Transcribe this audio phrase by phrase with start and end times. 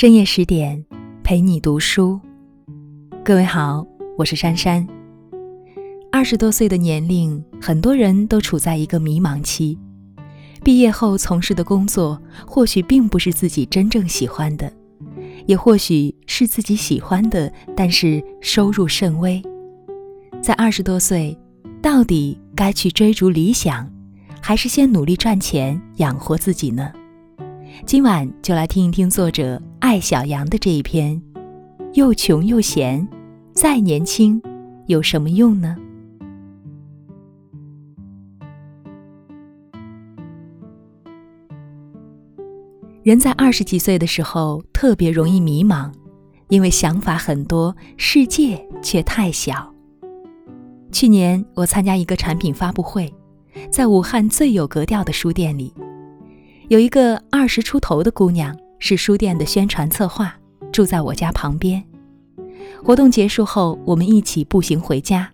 [0.00, 0.82] 深夜十点，
[1.22, 2.18] 陪你读书。
[3.22, 3.86] 各位好，
[4.16, 4.88] 我是珊珊。
[6.10, 9.78] 二十多岁的年龄，很多人都处在一个迷茫期。
[10.64, 14.72] 毕业后从事的工作，或许并不是自己真正喜欢的，
[15.44, 19.42] 也或许是自己喜欢的，但是收入甚微。
[20.40, 21.36] 在二十多岁，
[21.82, 23.86] 到底该去追逐理想，
[24.40, 26.90] 还是先努力赚钱养活自己呢？
[27.86, 31.20] 今晚就来听一听作者艾小羊的这一篇：
[31.94, 33.06] 又穷又闲，
[33.52, 34.40] 再年轻
[34.86, 35.76] 有什么用呢？
[43.02, 45.90] 人在二十几岁的时候特别容易迷茫，
[46.48, 49.72] 因为想法很多，世界却太小。
[50.92, 53.12] 去年我参加一个产品发布会，
[53.70, 55.72] 在武汉最有格调的书店里。
[56.70, 60.32] 有一个二十出头的姑娘，是书店的宣传策划，
[60.70, 61.82] 住在我家旁边。
[62.80, 65.28] 活动结束后，我们一起步行回家。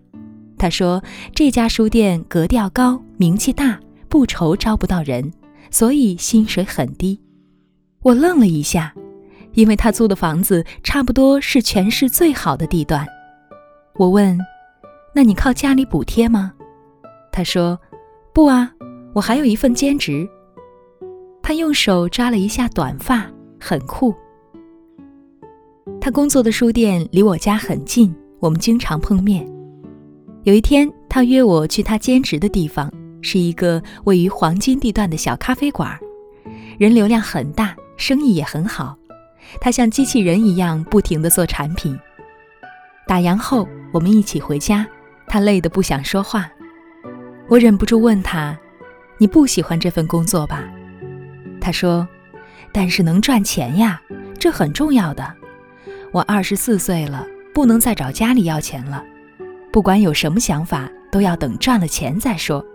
[0.57, 0.99] 她说
[1.35, 3.79] ：“这家书店格调高，名气大，
[4.09, 5.31] 不愁招不到人，
[5.69, 7.21] 所以薪水很低。”
[8.01, 8.91] 我愣了一下，
[9.53, 13.05] 因为她租的房子差不多是全市最好的地段。
[13.93, 14.35] 我问
[15.13, 16.51] ：“那你靠家里补贴吗？”
[17.31, 17.79] 她说
[18.33, 18.71] ：“不啊，
[19.13, 20.27] 我还有一份兼职。”
[21.47, 23.25] 他用手抓了一下短发，
[23.57, 24.13] 很酷。
[26.01, 29.47] 他工作的书店离我家很近，我们经常碰面。
[30.43, 35.97] 有一天，他约我去他兼职的地方，是一个位于黄金地段的小咖啡馆，
[36.77, 38.97] 人流量很大，生意也很好。
[39.61, 41.97] 他像机器人一样不停地做产品。
[43.07, 44.85] 打烊后，我们一起回家，
[45.27, 46.51] 他累得不想说话。
[47.47, 48.59] 我忍不住问他
[49.17, 50.69] ：“你不喜欢这份工作吧？”
[51.67, 52.07] 他说
[52.71, 54.01] ：“但是能赚钱呀，
[54.39, 55.33] 这很重要的。
[56.13, 59.03] 我二十四岁了，不能再找家里要钱了。
[59.69, 62.65] 不管有什么想法，都要等赚了钱再说。”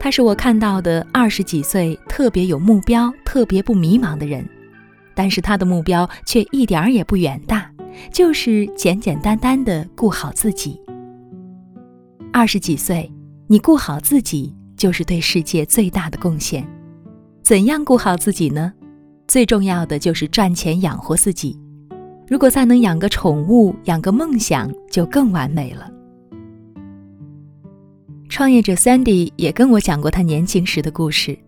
[0.00, 4.42] 他是我看到的二十几岁特别有目标、特别不迷茫的人，
[5.14, 7.70] 但是他的目标却一点儿也不远大，
[8.10, 10.80] 就是简简单单的顾好自己。
[12.32, 13.12] 二十几岁，
[13.48, 16.66] 你顾好自己，就是对世界最大的贡献。
[17.48, 18.70] 怎样顾好自己呢？
[19.26, 21.58] 最重要的就是赚钱养活自己。
[22.28, 25.90] 如果再能养个宠物，养个梦想，就更完美了。
[28.28, 31.38] 创业者 Sandy 也跟我讲过他年轻时的故事。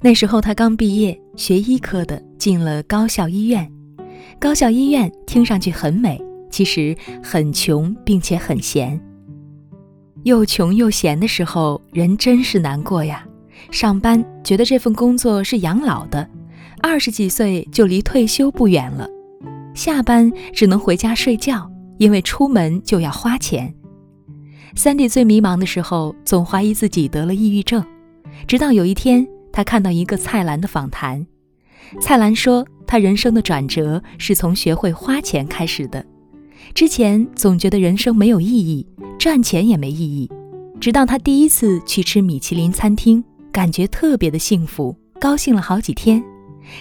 [0.00, 3.70] 那时候他刚毕业，学医科的，进了高校医院。
[4.40, 6.18] 高校医院听上去很美，
[6.50, 8.98] 其实很穷，并且很闲。
[10.22, 13.26] 又穷又闲的时候，人真是难过呀。
[13.70, 16.28] 上班觉得这份工作是养老的，
[16.80, 19.08] 二十几岁就离退休不远了。
[19.74, 23.74] 下班只能回家睡觉，因为出门就要花钱。
[24.76, 27.84] 三弟最迷茫的时候，总怀疑自己得了抑郁症。
[28.46, 31.26] 直到有一天，他看到一个蔡澜的访谈，
[32.00, 36.04] 蔡澜说他人生的转折是从学会花钱开始的。
[36.74, 38.86] 之前总觉得人生没有意义，
[39.18, 40.30] 赚钱也没意义，
[40.80, 43.22] 直到他第一次去吃米其林餐厅。
[43.54, 46.20] 感觉特别的幸福，高兴了好几天，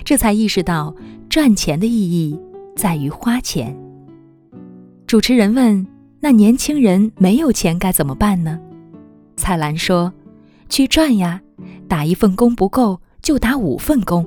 [0.03, 0.95] 这才意识到
[1.29, 2.35] 赚钱的意义
[2.75, 3.78] 在于花钱。
[5.06, 5.85] 主持人问
[6.19, 8.59] ：“那年轻人没有钱该怎么办呢？”
[9.38, 10.12] 蔡澜说
[10.67, 11.39] ：“去赚呀，
[11.88, 14.25] 打一份工不够就打五份工。”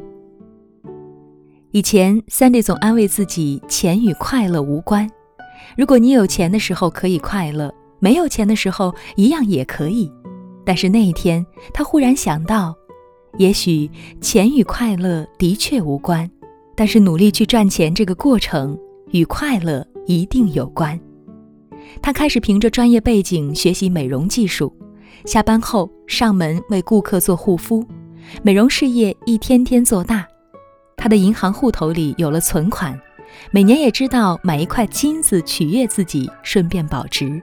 [1.72, 5.10] 以前三弟总安慰自己，钱与快乐无关。
[5.76, 10.08] 如果你有钱的时候可以快乐，没有钱的时候一样也可以。
[10.66, 12.76] 但是那一天，他忽然想到，
[13.38, 13.88] 也许
[14.20, 16.28] 钱与快乐的确无关，
[16.74, 18.76] 但是努力去赚钱这个过程
[19.12, 20.98] 与快乐一定有关。
[22.02, 24.74] 他开始凭着专业背景学习美容技术，
[25.24, 27.86] 下班后上门为顾客做护肤，
[28.42, 30.26] 美容事业一天天做大。
[30.96, 33.00] 他的银行户头里有了存款，
[33.52, 37.40] 每年也知道买一块金子取悦自己，顺便保值。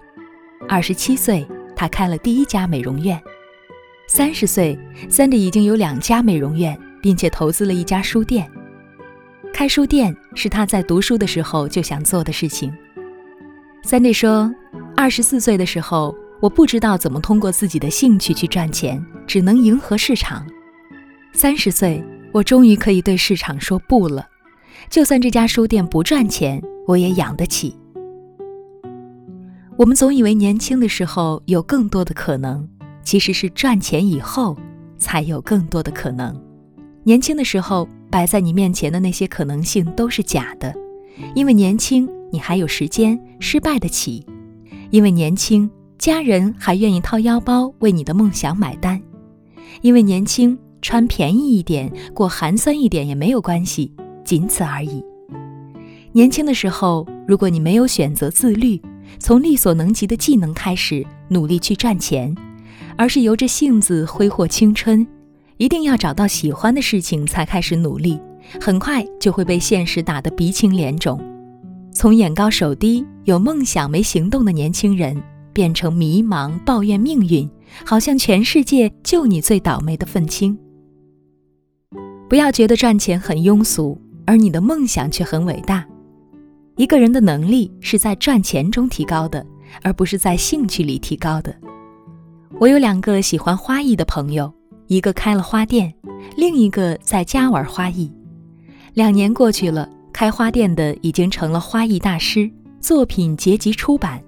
[0.68, 1.48] 二十七岁。
[1.76, 3.22] 他开了第一家美容院，
[4.08, 4.78] 三十岁
[5.10, 8.50] ，Sandy 已经有两家美容院，并且投资了一家书店。
[9.54, 12.74] 开书店是他在读书的时候就想做的事情。
[13.84, 14.54] Sandy 说
[14.98, 20.46] ：“二十四岁的时候，我不知道怎么通过自己的兴趣去赚钱，只能迎合市场。
[21.34, 24.26] 三十岁，我终于可以对市场说不了，
[24.90, 27.78] 就算这家书店不赚钱，我也养得起。”
[29.76, 32.68] 我们总以为年轻的时候有更多的可能，
[33.04, 34.56] 其实是赚钱以后
[35.00, 36.40] 才有更多的可能。
[37.04, 40.72] 年轻的时候摆在你面前的那些可能性都是假的，
[41.34, 44.24] 因为年轻，你还有时间失败得起；
[44.92, 49.00] 因为年轻，家人还愿意掏腰包为你的梦想买单；
[49.82, 53.92] 因为年轻，穿便宜一点，过寒酸一点也没有关系，
[54.24, 55.04] 仅此而已。
[56.12, 58.80] 年轻的时候，如果你没有选择自律，
[59.20, 62.36] 从力所能及的技能开始努力去赚钱，
[62.98, 65.06] 而是由着性子挥霍青春。
[65.58, 68.20] 一定要找到喜欢的事情才开始努力，
[68.60, 71.22] 很快就会被现实打得鼻青脸肿。
[71.94, 75.22] 从眼高手低、有梦想没行动的年轻人，
[75.54, 77.50] 变成迷茫抱怨命运，
[77.86, 80.58] 好像全世界就你最倒霉的愤青。
[82.28, 85.86] 不要觉得赚钱很庸俗，而你的梦想却很伟大。
[86.76, 89.46] 一个人的能力是在赚钱中提高的，
[89.84, 91.56] 而不是在兴趣里提高的。
[92.60, 94.52] 我有两个喜欢花艺的朋友。
[94.88, 95.92] 一个开了花店，
[96.36, 98.12] 另一个在家玩花艺。
[98.94, 104.22] 两年过去了，开花店的已经成了花艺大师，作品结集出版。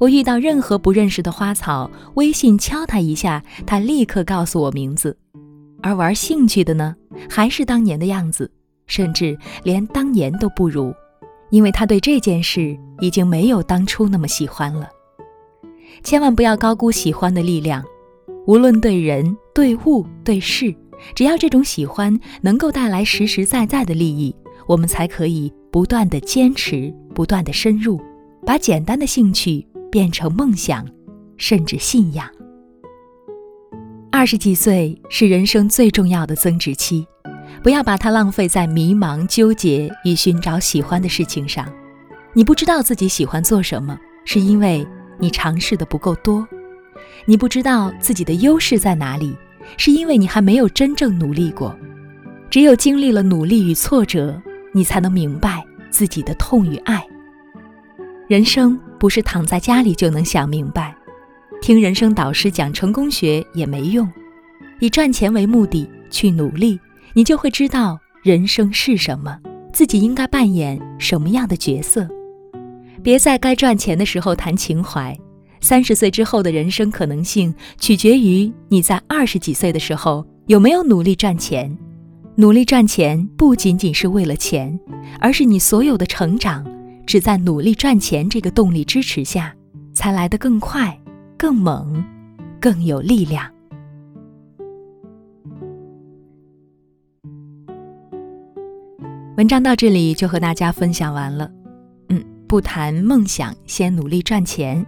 [0.00, 5.16] 我遇到任何不认识的花草，微信敲他一下，他立刻告诉我名字。
[5.80, 6.94] 而玩兴趣的呢，
[7.30, 8.50] 还是当年的样子，
[8.86, 10.92] 甚至连当年都不如，
[11.52, 14.88] 因为他对这件事已经没有当初那么喜欢了。
[16.02, 17.84] 千万不要高估喜欢的力量。
[18.46, 20.74] 无论对人、对物、对事，
[21.14, 24.34] 只要这种喜欢能够带来实实在在的利益，
[24.66, 28.00] 我们才可以不断的坚持，不断的深入，
[28.46, 30.84] 把简单的兴趣变成梦想，
[31.36, 32.26] 甚至信仰。
[34.10, 37.06] 二十几岁是人生最重要的增值期，
[37.62, 41.72] 不要把它浪费在迷茫、纠结与寻找喜欢的事情上。
[42.32, 44.86] 你不知道自己喜欢做什么，是因为
[45.18, 46.46] 你尝试的不够多。
[47.24, 49.36] 你不知道自己的优势在哪里，
[49.76, 51.76] 是因为你还没有真正努力过。
[52.50, 54.40] 只有经历了努力与挫折，
[54.72, 57.06] 你才能明白自己的痛与爱。
[58.26, 60.94] 人生不是躺在家里就能想明白，
[61.60, 64.10] 听人生导师讲成功学也没用。
[64.80, 66.78] 以赚钱为目的去努力，
[67.14, 69.38] 你就会知道人生是什么，
[69.72, 72.08] 自己应该扮演什么样的角色。
[73.02, 75.16] 别在该赚钱的时候谈情怀。
[75.60, 81.76] 三十岁之后的人生可能性，取决于你在二十几岁的时候有没有努力赚钱。
[82.34, 84.78] 努力赚钱不仅仅是为了钱，
[85.20, 86.66] 而是你所有的成长，
[87.06, 89.54] 只在努力赚钱这个动力支持下，
[89.94, 90.98] 才来得更快、
[91.36, 92.04] 更猛、
[92.58, 93.48] 更有力量。
[99.38, 101.50] 文章到这里就和大家分享完了。
[102.10, 104.84] 嗯，不谈梦想，先努力赚钱。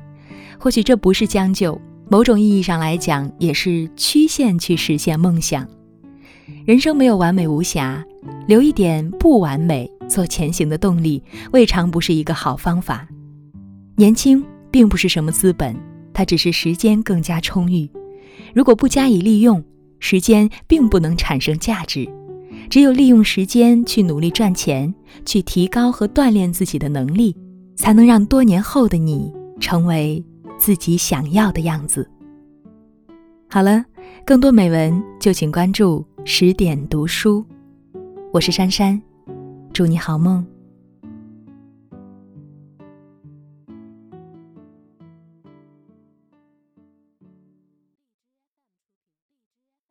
[0.59, 1.81] 或许这不是将就，
[2.11, 5.67] 某种意义上来讲，也是曲线去实现梦想。
[6.67, 8.05] 人生没有完美无瑕，
[8.47, 13.09] 留一点不完美做前行的动力，未尝不是一个好方法。
[13.97, 15.75] 年轻并不是什么资本，
[16.13, 17.89] 它只是时间更加充裕。
[18.55, 19.65] 如果不加以利用，
[20.01, 22.07] 时间并不能产生价值。
[22.75, 24.93] 只有利用时间去努力赚钱，
[25.25, 27.33] 去提高和锻炼自己的能力，
[27.77, 30.21] 才能让多年后的你成为。
[30.59, 32.11] 自己想要的样子。
[33.49, 33.85] 好了，
[34.27, 37.47] 更多美文就请关注十点读书。
[38.33, 39.01] 我是珊珊，
[39.73, 40.45] 祝你好梦。